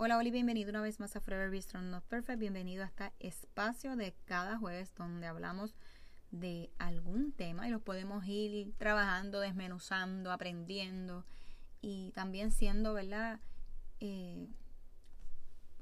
Hola, 0.00 0.16
Oli, 0.16 0.30
bienvenido 0.30 0.70
una 0.70 0.80
vez 0.80 1.00
más 1.00 1.16
a 1.16 1.20
Forever 1.20 1.50
Be 1.50 1.60
Strong 1.60 1.86
Not 1.86 2.04
Perfect. 2.04 2.38
Bienvenido 2.38 2.84
a 2.84 2.86
este 2.86 3.12
espacio 3.18 3.96
de 3.96 4.14
cada 4.26 4.56
jueves 4.56 4.94
donde 4.94 5.26
hablamos 5.26 5.74
de 6.30 6.70
algún 6.78 7.32
tema 7.32 7.66
y 7.66 7.72
los 7.72 7.82
podemos 7.82 8.24
ir 8.24 8.72
trabajando, 8.78 9.40
desmenuzando, 9.40 10.30
aprendiendo 10.30 11.24
y 11.80 12.12
también 12.12 12.52
siendo, 12.52 12.94
¿verdad? 12.94 13.40
Eh, 13.98 14.46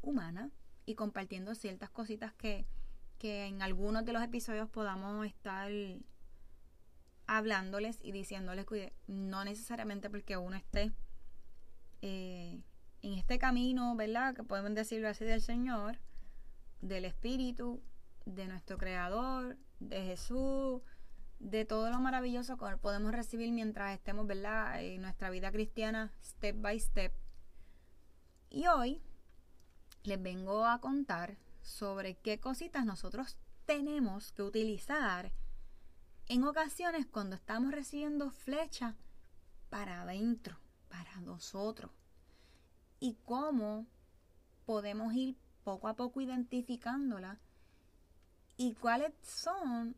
humana 0.00 0.50
y 0.86 0.94
compartiendo 0.94 1.54
ciertas 1.54 1.90
cositas 1.90 2.32
que, 2.32 2.64
que 3.18 3.44
en 3.44 3.60
algunos 3.60 4.06
de 4.06 4.14
los 4.14 4.22
episodios 4.22 4.70
podamos 4.70 5.26
estar 5.26 5.70
hablándoles 7.26 7.98
y 8.02 8.12
diciéndoles 8.12 8.64
que 8.64 8.94
no 9.08 9.44
necesariamente 9.44 10.08
porque 10.08 10.38
uno 10.38 10.56
esté 10.56 10.90
en 13.06 13.14
este 13.14 13.38
camino, 13.38 13.94
¿verdad? 13.94 14.34
Que 14.34 14.42
podemos 14.42 14.74
decirlo 14.74 15.08
así 15.08 15.24
del 15.24 15.40
Señor, 15.40 15.98
del 16.80 17.04
Espíritu, 17.04 17.80
de 18.24 18.48
nuestro 18.48 18.78
Creador, 18.78 19.56
de 19.78 20.02
Jesús, 20.02 20.82
de 21.38 21.64
todo 21.64 21.88
lo 21.90 22.00
maravilloso 22.00 22.56
que 22.56 22.76
podemos 22.78 23.12
recibir 23.12 23.52
mientras 23.52 23.94
estemos, 23.94 24.26
¿verdad? 24.26 24.82
En 24.82 25.02
nuestra 25.02 25.30
vida 25.30 25.52
cristiana, 25.52 26.12
step 26.24 26.60
by 26.60 26.80
step. 26.80 27.12
Y 28.50 28.66
hoy 28.66 29.00
les 30.02 30.20
vengo 30.20 30.66
a 30.66 30.80
contar 30.80 31.36
sobre 31.62 32.16
qué 32.16 32.40
cositas 32.40 32.84
nosotros 32.84 33.36
tenemos 33.66 34.32
que 34.32 34.42
utilizar 34.42 35.30
en 36.26 36.42
ocasiones 36.42 37.06
cuando 37.06 37.36
estamos 37.36 37.70
recibiendo 37.70 38.30
flechas 38.30 38.96
para 39.68 40.02
adentro, 40.02 40.58
para 40.88 41.20
nosotros 41.20 41.92
y 43.00 43.14
cómo 43.24 43.86
podemos 44.64 45.14
ir 45.14 45.36
poco 45.64 45.88
a 45.88 45.96
poco 45.96 46.20
identificándola 46.20 47.38
y 48.56 48.74
cuáles 48.74 49.12
son 49.22 49.96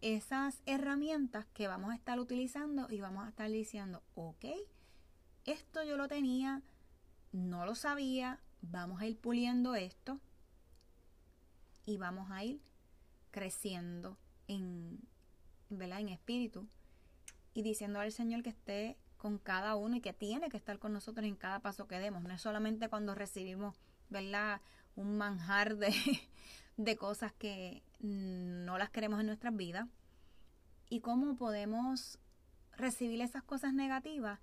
esas 0.00 0.62
herramientas 0.66 1.46
que 1.54 1.68
vamos 1.68 1.90
a 1.90 1.96
estar 1.96 2.20
utilizando 2.20 2.86
y 2.90 3.00
vamos 3.00 3.24
a 3.24 3.30
estar 3.30 3.50
diciendo, 3.50 4.02
ok, 4.14 4.44
esto 5.44 5.82
yo 5.84 5.96
lo 5.96 6.06
tenía, 6.06 6.62
no 7.32 7.64
lo 7.66 7.74
sabía, 7.74 8.40
vamos 8.62 9.00
a 9.00 9.06
ir 9.06 9.18
puliendo 9.18 9.74
esto 9.74 10.20
y 11.84 11.96
vamos 11.98 12.30
a 12.30 12.44
ir 12.44 12.60
creciendo 13.30 14.18
en, 14.48 15.00
¿verdad? 15.70 16.00
en 16.00 16.10
espíritu 16.10 16.68
y 17.54 17.62
diciendo 17.62 18.00
al 18.00 18.12
Señor 18.12 18.42
que 18.42 18.50
esté 18.50 18.98
con 19.26 19.38
cada 19.38 19.74
uno 19.74 19.96
y 19.96 20.00
que 20.00 20.12
tiene 20.12 20.48
que 20.48 20.56
estar 20.56 20.78
con 20.78 20.92
nosotros 20.92 21.26
en 21.26 21.34
cada 21.34 21.58
paso 21.58 21.88
que 21.88 21.98
demos. 21.98 22.22
No 22.22 22.32
es 22.32 22.40
solamente 22.40 22.88
cuando 22.88 23.12
recibimos, 23.12 23.74
¿verdad? 24.08 24.60
Un 24.94 25.16
manjar 25.18 25.76
de, 25.78 25.92
de 26.76 26.96
cosas 26.96 27.32
que 27.32 27.82
no 27.98 28.78
las 28.78 28.90
queremos 28.90 29.18
en 29.18 29.26
nuestras 29.26 29.56
vidas. 29.56 29.88
Y 30.88 31.00
cómo 31.00 31.36
podemos 31.36 32.20
recibir 32.76 33.20
esas 33.20 33.42
cosas 33.42 33.74
negativas 33.74 34.38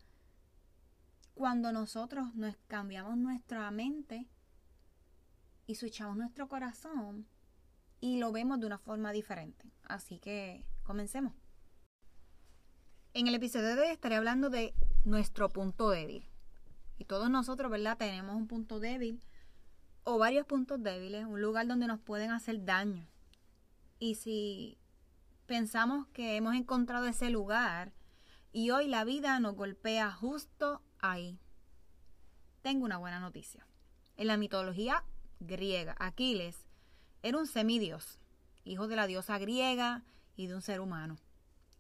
cuando 1.34 1.72
nosotros 1.72 2.36
nos 2.36 2.58
cambiamos 2.68 3.16
nuestra 3.16 3.72
mente 3.72 4.28
y 5.66 5.76
switchamos 5.76 6.18
nuestro 6.18 6.50
corazón 6.50 7.26
y 8.02 8.18
lo 8.18 8.34
vemos 8.34 8.60
de 8.60 8.66
una 8.66 8.80
forma 8.80 9.14
diferente. 9.14 9.72
Así 9.84 10.20
que 10.20 10.66
comencemos. 10.84 11.43
En 13.16 13.28
el 13.28 13.36
episodio 13.36 13.76
de 13.76 13.82
hoy 13.84 13.88
estaré 13.90 14.16
hablando 14.16 14.50
de 14.50 14.74
nuestro 15.06 15.48
punto 15.48 15.92
débil. 15.92 16.28
Y 16.98 17.06
todos 17.06 17.30
nosotros, 17.30 17.70
¿verdad? 17.70 17.96
Tenemos 17.96 18.36
un 18.36 18.48
punto 18.48 18.80
débil 18.80 19.24
o 20.04 20.18
varios 20.18 20.48
puntos 20.48 20.82
débiles, 20.82 21.24
un 21.24 21.40
lugar 21.40 21.68
donde 21.68 21.86
nos 21.86 22.00
pueden 22.00 22.32
hacer 22.32 22.66
daño. 22.66 23.06
Y 24.00 24.16
si 24.16 24.80
pensamos 25.46 26.08
que 26.08 26.38
hemos 26.38 26.56
encontrado 26.56 27.06
ese 27.06 27.30
lugar 27.30 27.94
y 28.52 28.72
hoy 28.72 28.88
la 28.88 29.04
vida 29.04 29.40
nos 29.40 29.54
golpea 29.54 30.12
justo 30.12 30.82
ahí, 30.98 31.38
tengo 32.64 32.84
una 32.84 32.98
buena 32.98 33.20
noticia. 33.20 33.68
En 34.18 34.26
la 34.26 34.38
mitología 34.38 35.04
griega, 35.40 35.96
Aquiles 36.00 36.66
era 37.22 37.38
un 37.38 37.46
semidios, 37.46 38.18
hijo 38.64 38.88
de 38.88 38.96
la 38.96 39.06
diosa 39.06 39.38
griega 39.38 40.04
y 40.36 40.48
de 40.48 40.56
un 40.56 40.64
ser 40.64 40.80
humano. 40.80 41.20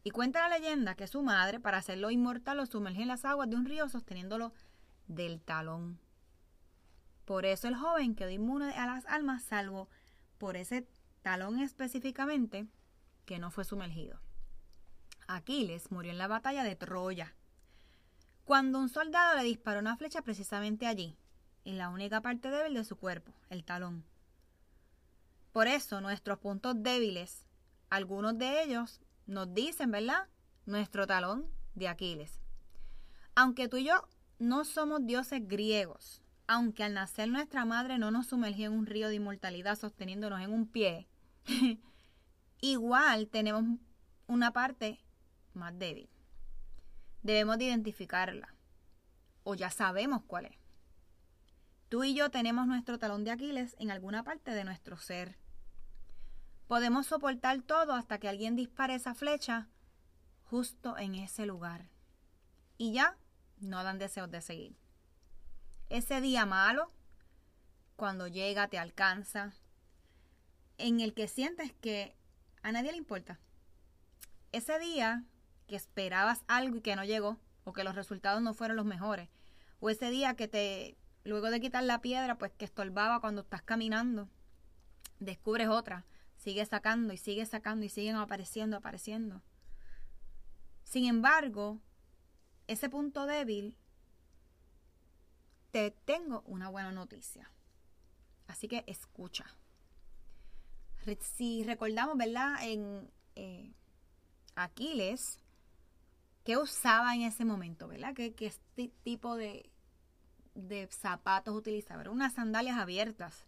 Y 0.04 0.12
cuenta 0.12 0.48
la 0.48 0.58
leyenda 0.58 0.96
que 0.96 1.08
su 1.08 1.22
madre, 1.24 1.60
para 1.60 1.78
hacerlo 1.78 2.12
inmortal, 2.12 2.58
lo 2.58 2.66
sumergió 2.66 3.04
en 3.04 3.08
las 3.08 3.24
aguas 3.24 3.50
de 3.50 3.56
un 3.56 3.66
río 3.66 3.88
sosteniéndolo 3.88 4.54
del 5.08 5.42
talón. 5.42 6.00
Por 7.26 7.46
eso 7.46 7.70
el 7.70 7.76
joven 7.76 8.16
quedó 8.16 8.30
inmune 8.30 8.74
a 8.74 8.86
las 8.86 9.06
almas, 9.06 9.44
salvo 9.44 9.88
por 10.38 10.58
ese 10.58 10.86
talón 11.22 11.60
específicamente 11.60 12.68
que 13.26 13.40
no 13.40 13.50
fue 13.50 13.64
sumergido. 13.64 14.20
Aquiles 15.28 15.90
murió 15.90 16.12
en 16.12 16.18
la 16.18 16.28
batalla 16.28 16.64
de 16.64 16.76
Troya, 16.76 17.34
cuando 18.44 18.80
un 18.80 18.90
soldado 18.90 19.38
le 19.38 19.44
disparó 19.44 19.80
una 19.80 19.96
flecha 19.96 20.22
precisamente 20.22 20.86
allí, 20.86 21.16
en 21.64 21.78
la 21.78 21.88
única 21.88 22.20
parte 22.20 22.50
débil 22.50 22.74
de 22.74 22.84
su 22.84 22.98
cuerpo, 22.98 23.32
el 23.50 23.64
talón. 23.64 24.04
Por 25.54 25.68
eso 25.68 26.02
nuestros 26.02 26.40
puntos 26.40 26.76
débiles, 26.84 27.46
algunos 27.90 28.38
de 28.38 28.64
ellos 28.64 29.00
nos 29.26 29.54
dicen, 29.54 29.92
¿verdad? 29.92 30.28
Nuestro 30.66 31.08
talón 31.08 31.48
de 31.76 31.88
Aquiles. 31.88 32.42
Aunque 33.36 33.68
tú 33.68 33.78
y 33.78 33.86
yo 33.86 34.08
no 34.40 34.66
somos 34.66 35.06
dioses 35.06 35.48
griegos, 35.48 36.22
aunque 36.48 36.84
al 36.84 36.94
nacer 36.94 37.30
nuestra 37.30 37.66
madre 37.66 37.98
no 37.98 38.12
nos 38.12 38.28
sumergió 38.28 38.68
en 38.68 38.74
un 38.74 38.86
río 38.86 39.08
de 39.10 39.16
inmortalidad 39.16 39.78
sosteniéndonos 39.78 40.42
en 40.42 40.52
un 40.52 40.68
pie, 40.68 41.08
igual 42.62 43.28
tenemos 43.28 43.80
una 44.28 44.52
parte 44.52 45.00
más 45.54 45.78
débil. 45.78 46.10
Debemos 47.22 47.58
de 47.58 47.66
identificarla, 47.66 48.54
o 49.44 49.56
ya 49.56 49.70
sabemos 49.70 50.24
cuál 50.28 50.46
es. 50.46 50.58
Tú 51.90 52.04
y 52.04 52.16
yo 52.16 52.30
tenemos 52.32 52.68
nuestro 52.68 52.98
talón 52.98 53.24
de 53.24 53.32
Aquiles 53.32 53.76
en 53.80 53.92
alguna 53.92 54.24
parte 54.24 54.52
de 54.52 54.64
nuestro 54.64 54.98
ser. 54.98 55.38
Podemos 56.74 57.06
soportar 57.06 57.62
todo 57.62 57.94
hasta 57.94 58.18
que 58.18 58.28
alguien 58.28 58.56
dispare 58.56 58.96
esa 58.96 59.14
flecha 59.14 59.68
justo 60.46 60.98
en 60.98 61.14
ese 61.14 61.46
lugar. 61.46 61.88
Y 62.80 62.94
ya 62.94 63.16
no 63.60 63.84
dan 63.84 64.00
deseos 64.00 64.32
de 64.32 64.42
seguir. 64.42 64.76
Ese 65.90 66.20
día 66.20 66.48
malo, 66.48 66.92
cuando 67.96 68.28
llega, 68.28 68.70
te 68.70 68.80
alcanza, 68.80 69.54
en 70.80 71.00
el 71.00 71.14
que 71.14 71.28
sientes 71.28 71.74
que 71.74 72.18
a 72.64 72.72
nadie 72.72 72.92
le 72.92 72.98
importa. 72.98 73.40
Ese 74.52 74.80
día 74.80 75.26
que 75.68 75.76
esperabas 75.76 76.44
algo 76.48 76.78
y 76.78 76.82
que 76.82 76.96
no 76.96 77.04
llegó, 77.04 77.38
o 77.66 77.74
que 77.74 77.84
los 77.84 77.94
resultados 77.94 78.42
no 78.42 78.56
fueron 78.56 78.78
los 78.78 78.86
mejores, 78.88 79.30
o 79.80 79.92
ese 79.92 80.10
día 80.10 80.36
que 80.36 80.48
te, 80.48 80.98
luego 81.24 81.52
de 81.52 81.62
quitar 81.62 81.84
la 81.84 82.02
piedra, 82.02 82.40
pues 82.40 82.52
que 82.52 82.66
estorbaba 82.66 83.22
cuando 83.22 83.42
estás 83.42 83.62
caminando, 83.62 84.28
descubres 85.20 85.68
otra, 85.68 86.04
Sigue 86.44 86.66
sacando 86.66 87.14
y 87.14 87.18
sigue 87.18 87.46
sacando 87.46 87.86
y 87.86 87.90
siguen 87.90 88.18
apareciendo, 88.18 88.76
apareciendo. 88.76 89.42
Sin 90.84 91.06
embargo, 91.06 91.80
ese 92.68 92.90
punto 92.90 93.26
débil, 93.26 93.78
te 95.72 95.92
tengo 95.92 96.42
una 96.46 96.68
buena 96.68 96.92
noticia. 96.92 97.50
Así 98.48 98.68
que 98.68 98.84
escucha. 98.88 99.46
Si 101.22 101.64
recordamos, 101.64 102.18
¿verdad? 102.18 102.58
En 102.62 103.10
eh, 103.36 103.72
Aquiles, 104.56 105.40
¿qué 106.44 106.58
usaba 106.58 107.16
en 107.16 107.22
ese 107.22 107.46
momento, 107.46 107.88
¿verdad? 107.88 108.14
¿Qué, 108.14 108.34
qué 108.34 108.52
tipo 109.06 109.38
de, 109.38 109.70
de 110.56 110.88
zapatos 110.88 111.56
utilizaba? 111.56 112.10
Unas 112.10 112.34
sandalias 112.34 112.78
abiertas 112.78 113.46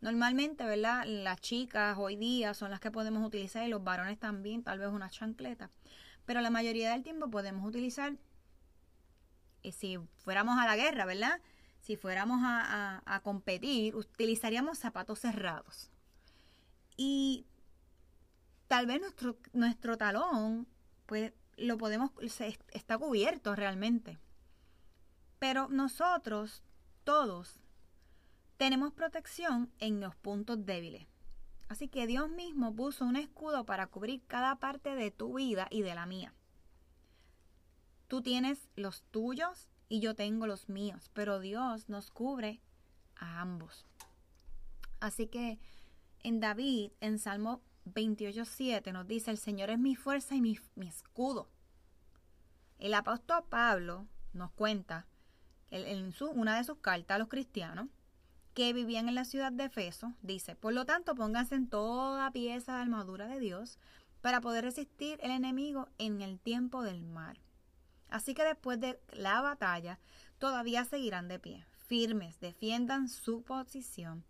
Normalmente, 0.00 0.64
¿verdad? 0.64 1.04
Las 1.06 1.40
chicas 1.40 1.96
hoy 1.98 2.16
día 2.16 2.54
son 2.54 2.70
las 2.70 2.80
que 2.80 2.90
podemos 2.90 3.26
utilizar 3.26 3.66
y 3.66 3.70
los 3.70 3.84
varones 3.84 4.18
también, 4.18 4.62
tal 4.62 4.78
vez 4.78 4.88
una 4.88 5.10
chancleta. 5.10 5.70
Pero 6.24 6.40
la 6.40 6.50
mayoría 6.50 6.92
del 6.92 7.02
tiempo 7.02 7.30
podemos 7.30 7.66
utilizar, 7.66 8.16
y 9.62 9.72
si 9.72 9.98
fuéramos 10.18 10.58
a 10.58 10.64
la 10.66 10.76
guerra, 10.76 11.04
¿verdad? 11.04 11.40
Si 11.80 11.96
fuéramos 11.96 12.40
a, 12.42 13.02
a 13.04 13.20
competir, 13.20 13.94
utilizaríamos 13.94 14.78
zapatos 14.78 15.18
cerrados. 15.18 15.90
Y 16.96 17.46
tal 18.68 18.86
vez 18.86 19.00
nuestro, 19.00 19.36
nuestro 19.52 19.98
talón, 19.98 20.66
pues 21.06 21.32
lo 21.56 21.76
podemos, 21.76 22.10
está 22.72 22.96
cubierto 22.96 23.54
realmente. 23.54 24.18
Pero 25.38 25.68
nosotros, 25.68 26.62
todos, 27.04 27.58
tenemos 28.60 28.92
protección 28.92 29.72
en 29.78 30.00
los 30.00 30.14
puntos 30.16 30.66
débiles. 30.66 31.06
Así 31.70 31.88
que 31.88 32.06
Dios 32.06 32.28
mismo 32.28 32.76
puso 32.76 33.06
un 33.06 33.16
escudo 33.16 33.64
para 33.64 33.86
cubrir 33.86 34.22
cada 34.26 34.56
parte 34.56 34.94
de 34.94 35.10
tu 35.10 35.38
vida 35.38 35.66
y 35.70 35.80
de 35.80 35.94
la 35.94 36.04
mía. 36.04 36.34
Tú 38.06 38.20
tienes 38.20 38.68
los 38.76 39.02
tuyos 39.04 39.70
y 39.88 40.00
yo 40.00 40.14
tengo 40.14 40.46
los 40.46 40.68
míos, 40.68 41.10
pero 41.14 41.40
Dios 41.40 41.88
nos 41.88 42.10
cubre 42.10 42.60
a 43.16 43.40
ambos. 43.40 43.86
Así 45.00 45.26
que 45.26 45.58
en 46.22 46.40
David, 46.40 46.90
en 47.00 47.18
Salmo 47.18 47.62
28.7, 47.86 48.92
nos 48.92 49.06
dice, 49.06 49.30
el 49.30 49.38
Señor 49.38 49.70
es 49.70 49.78
mi 49.78 49.96
fuerza 49.96 50.34
y 50.34 50.42
mi, 50.42 50.58
escudo. 50.86 51.48
El 52.78 52.92
apóstol 52.92 53.42
Pablo 53.48 54.06
nos 54.34 54.50
cuenta 54.50 55.06
en 55.70 56.12
su, 56.12 56.28
una 56.28 56.58
de 56.58 56.64
sus 56.64 56.76
cartas 56.76 57.14
a 57.14 57.18
los 57.18 57.28
cristianos 57.28 57.88
que 58.54 58.72
vivían 58.72 59.08
en 59.08 59.14
la 59.14 59.24
ciudad 59.24 59.52
de 59.52 59.64
Efeso, 59.64 60.14
dice, 60.22 60.56
por 60.56 60.72
lo 60.72 60.84
tanto 60.84 61.14
pónganse 61.14 61.54
en 61.54 61.68
toda 61.68 62.30
pieza 62.30 62.74
de 62.74 62.82
armadura 62.82 63.26
de 63.26 63.40
Dios 63.40 63.78
para 64.20 64.40
poder 64.40 64.64
resistir 64.64 65.18
el 65.22 65.30
enemigo 65.30 65.88
en 65.98 66.20
el 66.20 66.38
tiempo 66.38 66.82
del 66.82 67.02
mar. 67.02 67.38
Así 68.08 68.34
que 68.34 68.44
después 68.44 68.80
de 68.80 69.00
la 69.12 69.40
batalla, 69.40 69.98
todavía 70.38 70.84
seguirán 70.84 71.28
de 71.28 71.38
pie, 71.38 71.64
firmes, 71.86 72.40
defiendan 72.40 73.08
su 73.08 73.42
posición, 73.42 74.24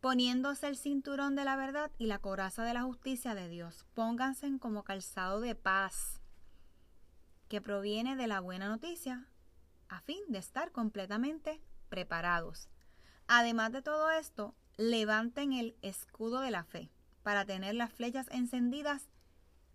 poniéndose 0.00 0.68
el 0.68 0.76
cinturón 0.76 1.36
de 1.36 1.44
la 1.44 1.56
verdad 1.56 1.90
y 1.98 2.06
la 2.06 2.18
coraza 2.18 2.64
de 2.64 2.74
la 2.74 2.82
justicia 2.82 3.34
de 3.34 3.48
Dios. 3.48 3.84
Pónganse 3.94 4.50
como 4.58 4.82
calzado 4.82 5.40
de 5.40 5.54
paz, 5.54 6.20
que 7.48 7.60
proviene 7.60 8.16
de 8.16 8.26
la 8.26 8.40
buena 8.40 8.68
noticia, 8.68 9.26
a 9.88 10.00
fin 10.00 10.20
de 10.28 10.38
estar 10.38 10.72
completamente 10.72 11.60
preparados. 11.88 12.68
Además 13.28 13.72
de 13.72 13.82
todo 13.82 14.10
esto, 14.10 14.54
levanten 14.78 15.52
el 15.52 15.76
escudo 15.82 16.40
de 16.40 16.50
la 16.50 16.64
fe 16.64 16.90
para 17.22 17.44
tener 17.44 17.74
las 17.74 17.92
flechas 17.92 18.26
encendidas 18.30 19.06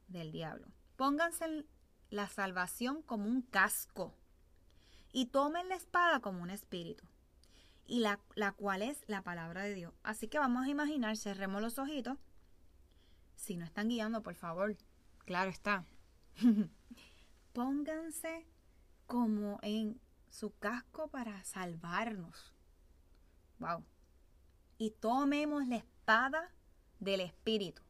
del 0.07 0.31
diablo. 0.31 0.67
Pónganse 0.95 1.65
la 2.09 2.27
salvación 2.27 3.03
como 3.03 3.27
un 3.27 3.43
casco 3.43 4.15
y 5.11 5.27
tomen 5.27 5.69
la 5.69 5.75
espada 5.75 6.19
como 6.19 6.41
un 6.41 6.49
espíritu 6.49 7.05
y 7.85 7.99
la, 7.99 8.19
la 8.35 8.53
cual 8.53 8.81
es 8.81 9.03
la 9.07 9.21
palabra 9.21 9.61
de 9.63 9.75
Dios. 9.75 9.93
Así 10.03 10.27
que 10.27 10.39
vamos 10.39 10.65
a 10.65 10.69
imaginar, 10.69 11.15
cerremos 11.15 11.61
los 11.61 11.77
ojitos. 11.77 12.17
Si 13.35 13.55
no 13.55 13.65
están 13.65 13.89
guiando, 13.89 14.23
por 14.23 14.35
favor, 14.35 14.75
claro 15.25 15.51
está. 15.51 15.85
Pónganse 17.53 18.47
como 19.05 19.59
en 19.61 19.99
su 20.29 20.55
casco 20.57 21.07
para 21.09 21.43
salvarnos. 21.43 22.52
Wow. 23.63 23.83
Y 24.77 24.91
tomemos 24.91 25.65
la 25.67 25.77
espada 25.77 26.51
del 26.99 27.21
Espíritu. 27.21 27.81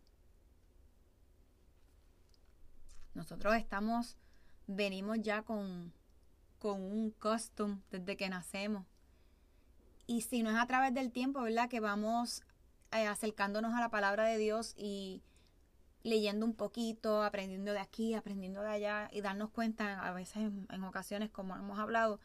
Nosotros 3.15 3.55
estamos, 3.55 4.17
venimos 4.67 5.17
ya 5.21 5.41
con, 5.41 5.91
con 6.59 6.81
un 6.81 7.09
custom 7.11 7.81
desde 7.89 8.17
que 8.17 8.29
nacemos. 8.29 8.85
Y 10.05 10.21
si 10.21 10.43
no 10.43 10.51
es 10.51 10.57
a 10.57 10.67
través 10.67 10.93
del 10.93 11.11
tiempo, 11.11 11.41
¿verdad? 11.41 11.69
Que 11.69 11.79
vamos 11.79 12.43
eh, 12.91 13.07
acercándonos 13.07 13.73
a 13.73 13.79
la 13.79 13.89
palabra 13.89 14.25
de 14.25 14.37
Dios 14.37 14.75
y 14.77 15.23
leyendo 16.03 16.45
un 16.45 16.53
poquito, 16.53 17.23
aprendiendo 17.23 17.71
de 17.71 17.79
aquí, 17.79 18.13
aprendiendo 18.13 18.61
de 18.61 18.69
allá 18.69 19.09
y 19.11 19.21
darnos 19.21 19.49
cuenta, 19.49 20.05
a 20.05 20.13
veces 20.13 20.37
en, 20.37 20.67
en 20.69 20.83
ocasiones, 20.83 21.31
como 21.31 21.55
hemos 21.55 21.79
hablado, 21.79 22.19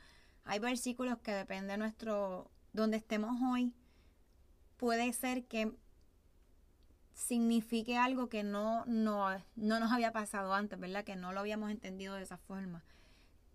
hay 0.44 0.58
versículos 0.58 1.18
que 1.18 1.32
depende 1.32 1.72
de 1.72 1.78
nuestro, 1.78 2.50
donde 2.72 2.96
estemos 2.96 3.36
hoy, 3.42 3.72
puede 4.76 5.12
ser 5.12 5.44
que 5.46 5.72
signifique 7.14 7.96
algo 7.98 8.28
que 8.28 8.44
no, 8.44 8.84
no, 8.86 9.28
no 9.56 9.80
nos 9.80 9.92
había 9.92 10.12
pasado 10.12 10.54
antes, 10.54 10.78
¿verdad? 10.78 11.04
Que 11.04 11.16
no 11.16 11.32
lo 11.32 11.40
habíamos 11.40 11.70
entendido 11.70 12.14
de 12.14 12.22
esa 12.22 12.38
forma. 12.38 12.84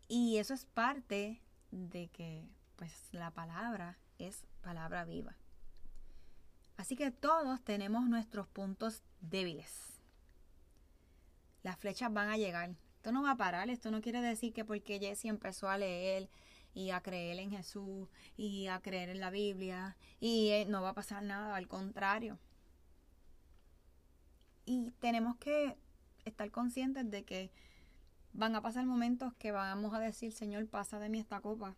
Y 0.07 0.38
eso 0.38 0.54
es 0.54 0.65
parte 0.65 1.42
de 1.71 2.10
que 2.10 2.45
pues 2.75 2.92
la 3.12 3.31
palabra 3.31 3.98
es 4.19 4.45
palabra 4.62 5.06
viva. 5.06 5.36
Así 6.75 6.95
que 6.95 7.12
todos 7.12 7.62
tenemos 7.63 8.06
nuestros 8.10 8.48
puntos 8.48 9.04
débiles. 9.21 10.01
Las 11.62 11.77
flechas 11.77 12.12
van 12.12 12.30
a 12.30 12.38
llegar. 12.38 12.75
Esto 12.95 13.12
no 13.12 13.24
va 13.24 13.31
a 13.31 13.38
parar. 13.38 13.69
Esto 13.69 13.92
no 13.92 14.01
quiere 14.01 14.21
decir 14.21 14.54
que 14.54 14.65
porque 14.65 15.00
Jesse 15.00 15.25
empezó 15.25 15.69
a 15.69 15.77
leer 15.77 16.30
y 16.74 16.90
a 16.92 17.02
creer 17.02 17.40
en 17.40 17.52
Jesús 17.52 18.08
y 18.36 18.68
a 18.68 18.80
creer 18.80 19.10
en 19.10 19.20
la 19.20 19.30
Biblia 19.30 19.96
y 20.20 20.50
eh, 20.50 20.66
no 20.68 20.81
va 20.81 20.90
a 20.90 20.94
pasar 20.94 21.24
nada. 21.24 21.56
Al 21.56 21.68
contrario, 21.68 22.40
y 24.66 24.92
tenemos 25.00 25.36
que 25.38 25.78
estar 26.25 26.50
conscientes 26.52 27.10
de 27.10 27.24
que 27.24 27.52
van 28.34 28.56
a 28.56 28.62
pasar 28.62 28.86
momentos 28.86 29.34
que 29.36 29.52
vamos 29.52 29.94
a 29.94 30.00
decir, 30.00 30.31
Señor, 30.31 30.68
pasa 30.68 31.00
de 31.00 31.10
mí 31.10 31.20
esta 31.20 31.42
copa, 31.42 31.75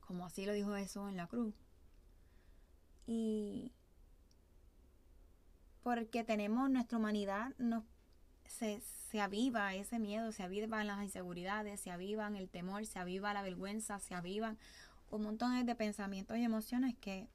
como 0.00 0.26
así 0.26 0.46
lo 0.46 0.52
dijo 0.52 0.74
Jesús 0.74 1.08
en 1.08 1.16
la 1.16 1.26
cruz. 1.26 1.54
Y 3.06 3.72
porque 5.82 6.24
tenemos 6.24 6.68
nuestra 6.70 6.98
humanidad, 6.98 7.54
nos, 7.58 7.84
se, 8.48 8.80
se 8.80 9.20
aviva 9.20 9.74
ese 9.74 9.98
miedo, 9.98 10.32
se 10.32 10.42
avivan 10.42 10.86
las 10.86 11.02
inseguridades, 11.02 11.80
se 11.80 11.90
avivan 11.90 12.36
el 12.36 12.48
temor, 12.48 12.86
se 12.86 12.98
aviva 12.98 13.34
la 13.34 13.42
vergüenza, 13.42 13.98
se 14.00 14.14
avivan 14.14 14.58
un 15.10 15.22
montón 15.22 15.64
de 15.64 15.74
pensamientos 15.74 16.36
y 16.36 16.44
emociones 16.44 16.94
que 16.96 17.28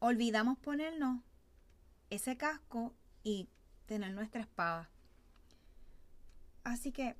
olvidamos 0.00 0.58
ponernos 0.58 1.20
ese 2.10 2.36
casco 2.36 2.94
y 3.22 3.48
tener 3.86 4.12
nuestra 4.12 4.40
espada. 4.40 4.90
Así 6.64 6.92
que 6.92 7.16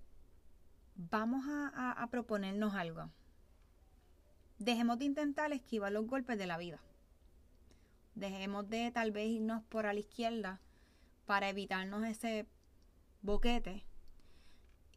vamos 0.95 1.45
a, 1.49 2.07
proponernos 2.11 2.75
algo. 2.75 3.11
Dejemos 4.59 4.99
de 4.99 5.07
intentar 5.07 5.53
esquivar 5.53 5.93
los 5.93 6.07
golpes 6.07 6.39
de 6.39 6.47
la 6.47 6.59
vida. 6.59 6.81
Dejemos 8.15 8.69
de 8.69 8.91
tal 8.91 9.13
vez 9.13 9.29
irnos 9.29 9.63
por 9.65 9.87
a 9.87 9.93
la 9.93 10.01
izquierda 10.01 10.61
para 11.29 11.51
evitarnos 11.51 12.05
ese 12.07 12.47
boquete 13.21 13.85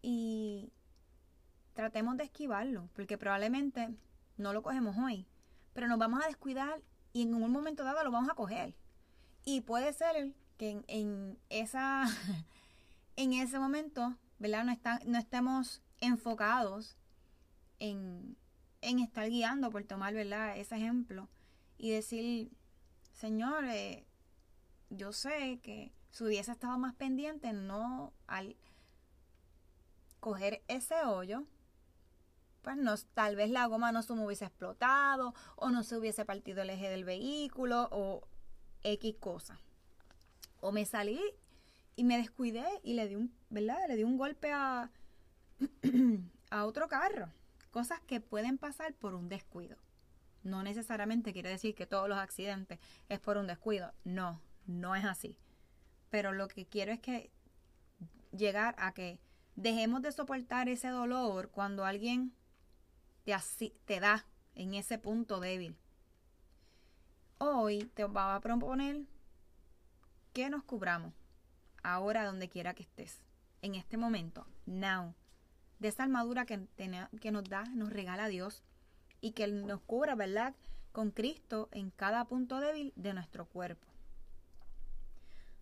y 0.02 0.72
tratemos 1.74 2.16
de 2.16 2.24
esquivarlo, 2.24 2.88
porque 2.94 3.18
probablemente 3.18 3.90
no 4.38 4.54
lo 4.54 4.64
cogemos 4.64 4.96
hoy, 4.98 5.28
pero 5.74 5.90
nos 5.90 6.00
vamos 6.00 6.24
a 6.24 6.28
descuidar 6.28 6.82
y 7.12 7.24
en 7.24 7.36
un 7.36 7.52
momento 7.52 7.84
dado 7.84 8.02
lo 8.06 8.12
vamos 8.12 8.30
a 8.30 8.36
coger. 8.36 8.74
Y 9.44 9.60
puede 9.60 9.92
ser 9.92 10.34
que 10.58 10.82
en, 10.88 11.38
esa, 11.50 12.06
en 13.18 13.34
ese 13.34 13.60
momento, 13.60 14.16
¿verdad? 14.40 14.64
No, 14.64 14.74
no 15.06 15.18
estemos 15.18 15.82
enfocados 16.00 16.96
en, 17.80 18.38
en 18.80 19.00
estar 19.00 19.30
guiando, 19.30 19.70
por 19.70 19.84
tomar, 19.84 20.14
¿verdad? 20.14 20.56
Ese 20.56 20.78
ejemplo. 20.78 21.28
Y 21.78 21.92
decir, 21.92 22.54
Señor, 23.12 23.66
eh, 23.66 24.06
yo 24.90 25.12
sé 25.12 25.60
que 25.62 25.92
si 26.12 26.24
hubiese 26.24 26.52
estado 26.52 26.78
más 26.78 26.94
pendiente, 26.94 27.54
no 27.54 28.14
al 28.28 28.56
coger 30.20 30.62
ese 30.68 31.04
hoyo, 31.04 31.46
pues 32.62 32.78
no, 32.78 32.96
tal 33.14 33.36
vez 33.36 33.50
la 33.50 33.66
goma 33.66 33.92
no 33.92 34.04
se 34.04 34.14
me 34.14 34.26
hubiese 34.26 34.46
explotado 34.46 35.34
o 35.56 35.70
no 35.70 35.84
se 35.84 35.98
hubiese 35.98 36.26
partido 36.26 36.62
el 36.62 36.70
eje 36.70 36.90
del 36.90 37.06
vehículo 37.06 37.88
o 37.92 38.28
X 38.84 39.16
cosa. 39.20 39.60
O 40.60 40.72
me 40.72 40.86
salí 40.86 41.20
y 41.96 42.04
me 42.04 42.18
descuidé 42.18 42.66
y 42.84 42.94
le 42.94 43.08
di 43.08 43.16
un, 43.16 43.34
¿verdad? 43.50 43.80
Le 43.88 43.96
di 43.96 44.04
un 44.04 44.18
golpe 44.18 44.52
a, 44.52 44.92
a 46.52 46.66
otro 46.66 46.88
carro. 46.88 47.30
Cosas 47.72 48.00
que 48.02 48.20
pueden 48.20 48.58
pasar 48.58 48.94
por 48.94 49.16
un 49.16 49.30
descuido. 49.30 49.78
No 50.44 50.62
necesariamente 50.62 51.34
quiere 51.34 51.50
decir 51.50 51.74
que 51.74 51.88
todos 51.88 52.10
los 52.10 52.18
accidentes 52.18 52.80
es 53.10 53.20
por 53.20 53.38
un 53.38 53.48
descuido. 53.48 53.94
No, 54.04 54.40
no 54.68 54.96
es 54.96 55.06
así. 55.06 55.36
Pero 56.12 56.32
lo 56.32 56.48
que 56.48 56.68
quiero 56.68 56.92
es 56.92 57.00
que 57.00 57.32
llegar 58.32 58.76
a 58.78 58.94
que 58.94 59.20
dejemos 59.56 60.04
de 60.04 60.12
soportar 60.12 60.70
ese 60.70 60.90
dolor 60.90 61.50
cuando 61.50 61.84
alguien 61.84 62.34
te, 63.24 63.36
te 63.86 64.00
da 64.00 64.28
en 64.54 64.76
ese 64.76 65.00
punto 65.00 65.40
débil 65.40 65.76
hoy 67.44 67.90
te 67.96 68.06
va 68.06 68.36
a 68.36 68.40
proponer 68.40 69.02
que 70.32 70.50
nos 70.52 70.64
cubramos 70.64 71.14
ahora 71.82 72.24
donde 72.24 72.50
quiera 72.50 72.76
que 72.76 72.84
estés, 72.84 73.20
en 73.64 73.74
este 73.74 73.98
momento, 73.98 74.46
now, 74.68 75.16
de 75.80 75.88
esa 75.88 76.04
armadura 76.04 76.46
que, 76.46 76.68
que 77.20 77.32
nos 77.32 77.44
da, 77.46 77.64
nos 77.74 77.92
regala 77.92 78.28
Dios 78.28 78.62
y 79.22 79.32
que 79.32 79.48
nos 79.48 79.82
cubra, 79.82 80.14
¿verdad? 80.14 80.54
Con 80.92 81.10
Cristo 81.10 81.70
en 81.72 81.90
cada 81.90 82.26
punto 82.26 82.60
débil 82.60 82.94
de 82.96 83.14
nuestro 83.16 83.48
cuerpo. 83.48 83.88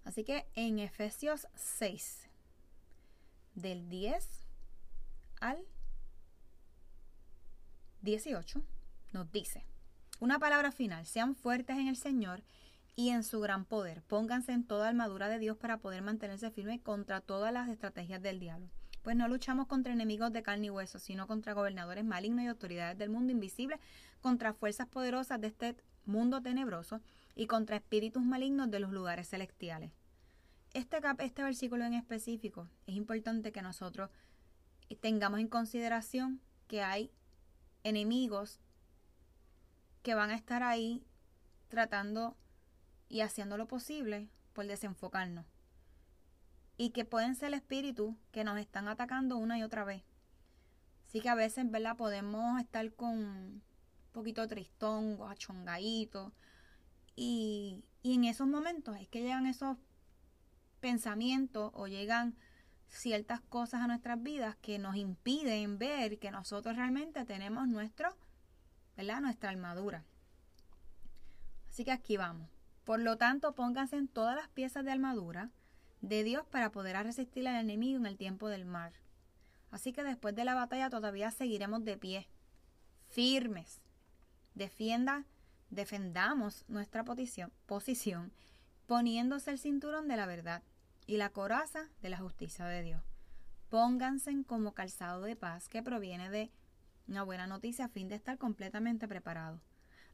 Así 0.03 0.24
que 0.24 0.48
en 0.56 0.79
Efesios 0.79 1.48
6, 1.56 2.29
del 3.56 3.89
10 3.89 4.27
al 5.41 5.65
18, 8.01 8.63
nos 9.13 9.32
dice, 9.32 9.65
una 10.20 10.39
palabra 10.39 10.72
final, 10.72 11.06
sean 11.06 11.36
fuertes 11.36 11.77
en 11.77 11.88
el 11.88 11.96
Señor 11.96 12.44
y 12.96 13.10
en 13.10 13.24
su 13.24 13.39
gran 13.39 13.63
poder. 13.65 14.01
Pónganse 14.03 14.51
en 14.51 14.65
toda 14.65 14.89
armadura 14.89 15.29
de 15.29 15.39
Dios 15.39 15.58
para 15.58 15.77
poder 15.77 16.01
mantenerse 16.01 16.51
firmes 16.51 16.82
contra 16.82 17.22
todas 17.22 17.53
las 17.53 17.70
estrategias 17.70 18.22
del 18.22 18.39
diablo. 18.39 18.70
Pues 19.03 19.15
no 19.15 19.27
luchamos 19.29 19.68
contra 19.68 19.94
enemigos 19.94 20.34
de 20.34 20.44
carne 20.44 20.68
y 20.68 20.70
hueso, 20.70 21.00
sino 21.00 21.25
contra 21.25 21.53
gobernadores 21.53 22.03
malignos 22.03 22.44
y 22.44 22.48
autoridades 22.48 22.98
del 22.98 23.10
mundo 23.10 23.32
invisible, 23.32 23.79
contra 24.22 24.53
fuerzas 24.53 24.88
poderosas 24.88 25.39
de 25.39 25.48
este 25.48 25.75
mundo 26.06 26.41
tenebroso 26.41 27.00
y 27.39 27.48
contra 27.48 27.77
espíritus 27.77 28.22
malignos 28.22 28.69
de 28.69 28.81
los 28.81 28.91
lugares 28.91 29.29
celestiales. 29.29 29.93
Este, 30.74 31.00
este 31.19 31.41
versículo 31.41 31.86
en 31.86 31.93
específico 31.93 32.67
es 32.86 32.96
importante 32.96 33.53
que 33.53 33.62
nosotros 33.62 34.10
tengamos 35.00 35.39
en 35.39 35.48
consideración 35.48 36.41
que 36.67 36.81
hay 36.81 37.13
enemigos 37.86 38.60
que 40.03 40.15
van 40.15 40.31
a 40.31 40.36
estar 40.36 40.63
ahí 40.63 41.01
tratando 41.69 42.36
y 43.08 43.22
haciendo 43.22 43.55
lo 43.55 43.69
posible 43.69 44.27
por 44.51 44.67
desenfocarnos. 44.67 45.46
Y 46.75 46.89
que 46.89 47.05
pueden 47.05 47.36
ser 47.36 47.53
espíritus 47.53 48.15
que 48.34 48.43
nos 48.43 48.60
están 48.60 48.89
atacando 48.89 49.38
una 49.38 49.58
y 49.58 49.63
otra 49.63 49.86
vez. 49.86 50.03
Así 51.08 51.22
que 51.22 51.29
a 51.29 51.36
veces, 51.36 51.72
¿verdad? 51.72 51.96
Podemos 51.96 52.60
estar 52.60 52.91
con 52.96 53.17
un 53.17 53.63
poquito 54.12 54.46
tristón, 54.46 55.17
achongadito. 55.25 56.34
Y, 57.21 57.83
en 58.03 58.23
esos 58.23 58.47
momentos 58.47 58.95
es 58.95 59.09
que 59.09 59.21
llegan 59.21 59.45
esos 59.45 59.75
pensamientos 60.79 61.69
o 61.73 61.88
llegan 61.88 62.38
ciertas 62.88 63.41
cosas 63.41 63.81
a 63.81 63.88
nuestras 63.88 64.23
vidas 64.23 64.55
que 64.61 64.79
nos 64.79 64.95
impiden 64.95 65.77
ver 65.77 66.17
que 66.17 66.31
nosotros 66.31 66.77
realmente 66.77 67.25
tenemos 67.25 67.67
nuestro, 67.67 68.15
¿verdad? 68.95 69.19
nuestra 69.19 69.49
armadura. 69.49 70.05
Así 71.67 71.83
que 71.83 71.91
aquí 71.91 72.15
vamos. 72.15 72.49
Por 72.85 73.01
lo 73.01 73.17
tanto, 73.17 73.53
pónganse 73.53 73.97
en 73.97 74.07
todas 74.07 74.38
las 74.38 74.47
piezas 74.47 74.85
de 74.85 74.91
armadura 74.91 75.51
de 75.99 76.23
Dios 76.23 76.47
para 76.47 76.71
poder 76.71 76.95
resistir 77.03 77.45
al 77.49 77.57
enemigo 77.57 77.99
en 77.99 78.05
el 78.05 78.15
tiempo 78.15 78.47
del 78.47 78.63
mar. 78.63 78.93
Así 79.71 79.91
que 79.91 80.05
después 80.05 80.33
de 80.35 80.45
la 80.45 80.55
batalla 80.55 80.89
todavía 80.89 81.31
seguiremos 81.31 81.83
de 81.83 81.97
pie, 81.97 82.29
firmes. 83.09 83.81
Defienda, 84.55 85.25
defendamos 85.69 86.65
nuestra 86.67 87.03
posición, 87.03 87.51
posición 87.65 88.31
poniéndose 88.88 89.51
el 89.51 89.59
cinturón 89.59 90.07
de 90.07 90.17
la 90.17 90.25
verdad 90.25 90.63
y 91.05 91.17
la 91.17 91.29
coraza 91.29 91.89
de 92.01 92.09
la 92.09 92.17
justicia 92.17 92.65
de 92.65 92.81
Dios. 92.81 93.03
Pónganse 93.69 94.33
como 94.47 94.73
calzado 94.73 95.21
de 95.21 95.35
paz 95.35 95.69
que 95.69 95.83
proviene 95.83 96.29
de 96.29 96.51
una 97.07 97.23
buena 97.23 97.45
noticia 97.45 97.85
a 97.85 97.89
fin 97.89 98.07
de 98.07 98.15
estar 98.15 98.38
completamente 98.38 99.07
preparados. 99.07 99.61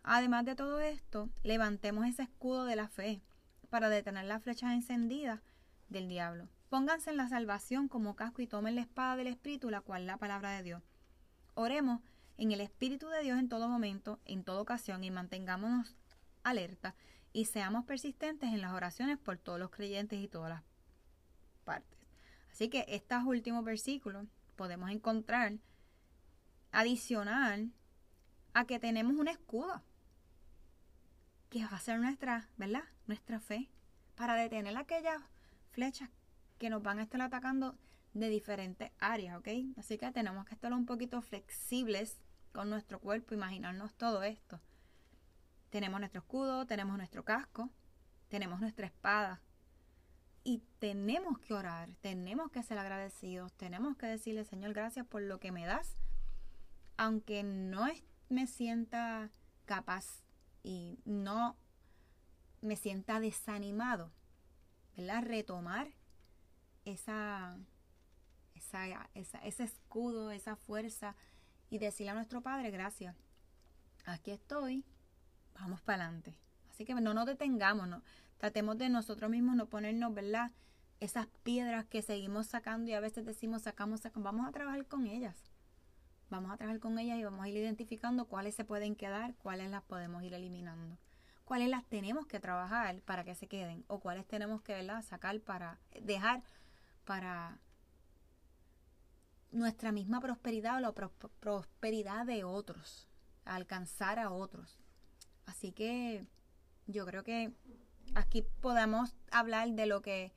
Además 0.04 0.46
de 0.46 0.56
todo 0.56 0.80
esto, 0.82 1.30
levantemos 1.44 2.06
ese 2.06 2.24
escudo 2.24 2.66
de 2.66 2.76
la 2.76 2.88
fe 2.88 3.22
para 3.70 3.90
detener 3.90 4.26
las 4.26 4.44
flechas 4.44 4.74
encendidas 4.74 5.42
del 5.90 6.08
diablo. 6.08 6.50
Pónganse 6.70 7.12
en 7.12 7.18
la 7.18 7.30
salvación 7.30 7.88
como 7.88 8.16
casco 8.16 8.42
y 8.42 8.48
tomen 8.48 8.76
la 8.76 8.82
espada 8.82 9.16
del 9.16 9.28
Espíritu, 9.28 9.70
la 9.70 9.82
cual 9.82 10.02
es 10.02 10.08
la 10.08 10.18
palabra 10.18 10.52
de 10.52 10.64
Dios. 10.64 10.84
Oremos 11.54 12.02
en 12.38 12.52
el 12.52 12.62
Espíritu 12.62 13.08
de 13.10 13.22
Dios 13.22 13.40
en 13.40 13.50
todo 13.50 13.68
momento, 13.68 14.20
en 14.26 14.44
toda 14.44 14.62
ocasión, 14.62 15.04
y 15.04 15.12
mantengámonos 15.12 15.96
alerta 16.44 16.96
y 17.34 17.46
seamos 17.46 17.86
persistentes 17.86 18.54
en 18.54 18.62
las 18.62 18.74
oraciones 18.74 19.18
por 19.18 19.38
todos 19.38 19.60
los 19.60 19.72
creyentes 19.72 20.20
y 20.20 20.28
todas 20.28 20.50
las 20.50 20.64
partes. 21.64 22.00
Así 22.52 22.70
que 22.70 22.86
estos 22.88 23.24
últimos 23.26 23.66
versículos 23.66 24.26
podemos 24.56 24.90
encontrar 24.90 25.58
adicional 26.72 27.72
a 28.54 28.66
que 28.66 28.80
tenemos 28.80 29.16
un 29.18 29.28
escudo 29.28 29.82
que 31.50 31.66
va 31.66 31.76
a 31.76 31.80
ser 31.80 32.00
nuestra, 32.00 32.48
¿verdad? 32.58 32.84
Nuestra 33.08 33.40
fe 33.40 33.70
para 34.16 34.36
detener 34.36 34.78
aquellas 34.78 35.22
flechas 35.72 36.10
que 36.58 36.70
nos 36.70 36.82
van 36.82 37.00
a 37.00 37.04
estar 37.04 37.22
atacando 37.22 37.78
de 38.16 38.30
diferentes 38.30 38.92
áreas, 39.00 39.38
¿ok? 39.38 39.50
Así 39.78 39.98
que 39.98 40.10
tenemos 40.12 40.46
que 40.46 40.56
estar 40.56 40.74
un 40.74 40.86
poquito 40.86 41.22
flexibles 41.22 42.18
con 42.54 42.70
nuestro 42.70 43.00
cuerpo, 43.00 43.36
imaginarnos 43.36 43.94
todo 43.96 44.24
esto. 44.24 44.62
Tenemos 45.70 46.00
nuestro 46.00 46.22
escudo, 46.22 46.66
tenemos 46.66 46.96
nuestro 46.98 47.26
casco, 47.26 47.70
tenemos 48.30 48.62
nuestra 48.62 48.88
espada. 48.88 49.42
Y 50.46 50.64
tenemos 50.80 51.40
que 51.40 51.54
orar, 51.54 51.90
tenemos 52.02 52.52
que 52.52 52.64
ser 52.64 52.78
agradecidos, 52.78 53.52
tenemos 53.54 53.98
que 53.98 54.06
decirle, 54.06 54.46
Señor, 54.46 54.74
gracias 54.74 55.06
por 55.06 55.22
lo 55.22 55.40
que 55.40 55.52
me 55.52 55.66
das, 55.66 55.98
aunque 56.98 57.44
no 57.44 57.88
me 58.30 58.48
sienta 58.48 59.32
capaz 59.66 60.24
y 60.64 61.00
no 61.04 61.58
me 62.62 62.78
sienta 62.78 63.20
desanimado, 63.20 64.14
¿verdad? 64.96 65.24
Retomar 65.24 65.90
esa, 66.86 67.58
ese 69.14 69.64
escudo, 69.64 70.32
esa 70.32 70.56
fuerza 70.56 71.16
y 71.70 71.80
decirle 71.80 72.12
a 72.12 72.16
nuestro 72.16 72.42
Padre, 72.42 72.72
gracias, 72.72 73.16
aquí 74.06 74.32
estoy, 74.32 74.84
vamos 75.60 75.82
para 75.82 76.04
adelante. 76.04 76.36
Así 76.70 76.86
que 76.86 76.94
no 76.94 77.14
nos 77.14 77.26
detengamos, 77.26 77.88
no, 77.88 78.02
tratemos 78.38 78.78
de 78.78 78.90
nosotros 78.90 79.30
mismos 79.30 79.56
no 79.56 79.68
ponernos, 79.68 80.14
¿verdad? 80.14 80.52
Esas 81.00 81.28
piedras 81.44 81.86
que 81.86 82.02
seguimos 82.02 82.48
sacando 82.48 82.90
y 82.90 82.94
a 82.94 83.00
veces 83.00 83.26
decimos 83.26 83.64
sacamos, 83.64 84.02
sacamos, 84.02 84.26
vamos 84.26 84.48
a 84.48 84.52
trabajar 84.52 84.86
con 84.86 85.08
ellas 85.08 85.36
Vamos 86.30 86.52
a 86.52 86.58
trabajar 86.58 86.80
con 86.80 86.98
ellas 86.98 87.20
y 87.20 87.24
vamos 87.24 87.46
a 87.46 87.50
ir 87.50 87.56
identificando 87.58 88.26
cuáles 88.26 88.56
se 88.56 88.66
pueden 88.66 88.96
quedar, 88.96 89.36
cuáles 89.36 89.70
las 89.70 89.84
podemos 89.84 90.24
ir 90.24 90.34
eliminando. 90.34 90.98
Cuáles 91.44 91.70
las 91.70 91.86
tenemos 91.86 92.26
que 92.26 92.40
trabajar 92.40 93.02
para 93.02 93.24
que 93.24 93.36
se 93.36 93.48
queden 93.48 93.86
o 93.88 94.00
cuáles 94.00 94.26
tenemos 94.26 94.62
que 94.64 94.74
¿verdad? 94.74 95.04
sacar 95.04 95.40
para 95.42 95.78
dejar 96.02 96.42
para 97.06 97.60
nuestra 99.56 99.92
misma 99.92 100.20
prosperidad 100.20 100.78
o 100.78 100.80
la 100.80 100.94
prosperidad 100.94 102.26
de 102.26 102.44
otros, 102.44 103.08
alcanzar 103.46 104.20
a 104.20 104.32
otros. 104.32 104.78
Así 105.46 105.72
que 105.72 106.26
yo 106.88 107.06
creo 107.06 107.24
que 107.24 107.54
aquí 108.16 108.44
podemos 108.62 109.16
hablar 109.32 109.72
de 109.72 109.86
lo 109.86 110.02
que 110.02 110.34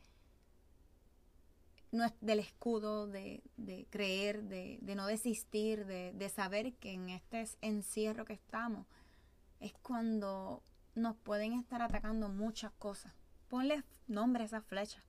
del 2.20 2.38
escudo, 2.38 3.06
de, 3.06 3.42
creer, 3.90 4.44
de, 4.44 4.78
no 4.94 5.06
desistir, 5.06 5.86
de, 5.86 6.28
saber 6.28 6.74
que 6.74 6.92
en 6.92 7.08
este 7.08 7.44
encierro 7.62 8.24
que 8.24 8.34
estamos 8.34 8.86
es 9.58 9.72
cuando 9.82 10.62
nos 10.94 11.16
pueden 11.16 11.54
estar 11.54 11.80
atacando 11.80 12.28
muchas 12.28 12.72
cosas. 12.72 13.12
Ponle 13.48 13.82
nombre 14.06 14.42
a 14.42 14.46
esas 14.46 14.64
flechas. 14.64 15.02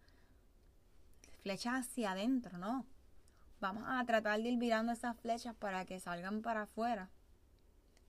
Flechas 1.41 1.87
hacia 1.87 2.11
adentro, 2.11 2.57
¿no? 2.57 2.85
Vamos 3.59 3.83
a 3.87 4.03
tratar 4.05 4.41
de 4.41 4.49
ir 4.49 4.57
virando 4.57 4.91
esas 4.91 5.17
flechas 5.17 5.55
para 5.55 5.85
que 5.85 5.99
salgan 5.99 6.41
para 6.41 6.63
afuera, 6.63 7.09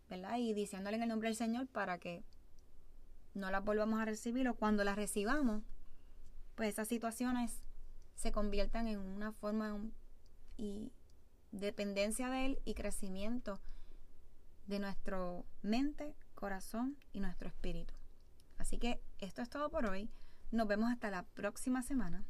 ¿verdad? 0.09 0.39
Y 0.39 0.55
diciéndole 0.55 0.97
en 0.97 1.03
el 1.03 1.09
nombre 1.09 1.29
del 1.29 1.37
Señor 1.37 1.67
para 1.67 1.99
que 1.99 2.25
no 3.35 3.51
las 3.51 3.65
volvamos 3.65 4.01
a 4.01 4.05
recibir 4.05 4.49
o 4.49 4.55
cuando 4.55 4.85
las 4.85 4.97
recibamos, 4.97 5.63
pues 6.55 6.71
esas 6.71 6.89
situaciones 6.89 7.65
se 8.15 8.33
conviertan 8.33 8.87
en 8.87 8.99
una 8.99 9.33
forma 9.33 9.81
y 10.57 10.93
dependencia 11.53 12.29
de 12.29 12.47
Él 12.47 12.59
y 12.65 12.75
crecimiento 12.75 13.61
de 14.67 14.79
nuestro 14.79 15.47
mente, 15.63 16.15
corazón 16.35 16.97
y 17.13 17.21
nuestro 17.21 17.49
espíritu. 17.49 17.95
Así 18.59 18.79
que 18.79 19.01
esto 19.19 19.43
es 19.43 19.49
todo 19.49 19.71
por 19.71 19.87
hoy. 19.87 20.11
Nos 20.53 20.69
vemos 20.69 20.91
hasta 20.93 21.11
la 21.11 21.23
próxima 21.23 21.83
semana. 21.83 22.25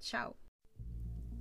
Chao. 0.00 0.36